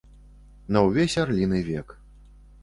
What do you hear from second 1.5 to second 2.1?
век.